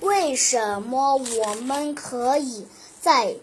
[0.00, 2.66] 为什么我们可以
[3.00, 3.36] 在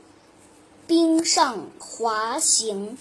[0.87, 2.97] 冰上滑行？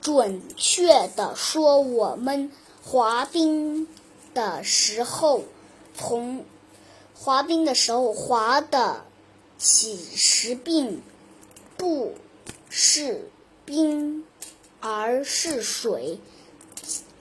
[0.00, 3.88] 准确的说，我们滑冰
[4.34, 5.44] 的时候，
[5.96, 6.44] 从
[7.14, 9.06] 滑冰的时候滑的
[9.56, 11.02] 其实并
[11.78, 12.14] 不
[12.68, 13.30] 是
[13.64, 14.24] 冰，
[14.80, 16.20] 而是水。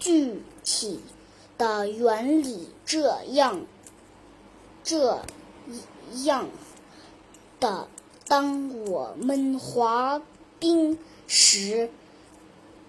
[0.03, 0.99] 具体
[1.57, 3.65] 的原理这样
[4.83, 5.21] 这
[6.25, 6.49] 样
[7.57, 7.87] 的：
[8.27, 10.21] 当我们滑
[10.59, 11.89] 冰时，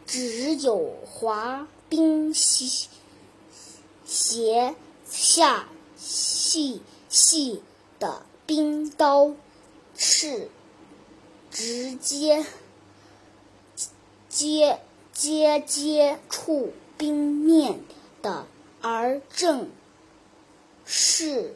[0.04, 2.88] 只有滑冰鞋
[4.04, 4.74] 鞋
[5.08, 7.62] 下细细
[8.00, 9.36] 的冰刀
[9.96, 10.50] 是
[11.52, 12.44] 直接
[14.28, 14.80] 接
[15.12, 17.80] 接接触冰面
[18.22, 18.46] 的，
[18.80, 19.68] 而正
[20.84, 21.54] 是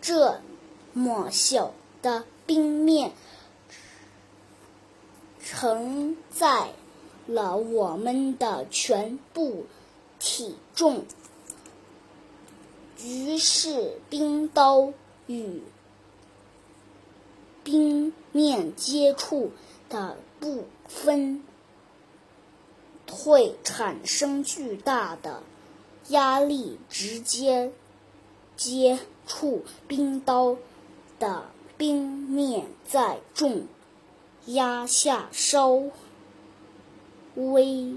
[0.00, 0.40] 这
[0.92, 3.12] 么小的冰面
[5.42, 6.72] 承载
[7.26, 9.66] 了我们的全部
[10.18, 11.04] 体重，
[13.02, 14.92] 于是冰刀
[15.26, 15.62] 与
[17.62, 19.50] 冰面接触
[19.88, 21.42] 的部分
[23.10, 25.42] 会产生巨大的
[26.08, 27.72] 压力，直接
[28.56, 30.56] 接触冰刀
[31.18, 31.44] 的
[31.76, 33.66] 冰面在重
[34.46, 35.82] 压下稍
[37.34, 37.96] 微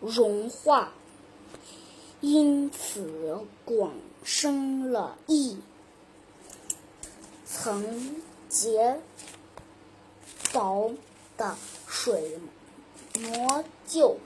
[0.00, 0.92] 融化，
[2.20, 5.58] 因此广生了一
[7.44, 9.00] 层结
[10.52, 10.92] 薄。
[11.36, 11.56] 的
[11.86, 12.38] 水
[13.20, 13.64] 膜。
[13.86, 14.16] 就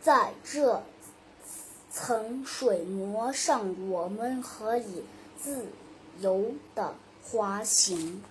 [0.00, 0.82] 在这
[1.90, 5.04] 层水膜上，我们可以
[5.40, 5.66] 自
[6.20, 6.94] 由的
[7.24, 8.22] 滑行。